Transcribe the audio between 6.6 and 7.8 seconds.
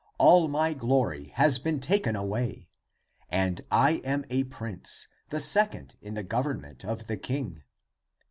of the king.